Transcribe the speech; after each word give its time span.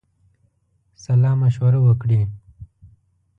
سالامشوره 1.03 1.79
وکړي. 1.85 2.21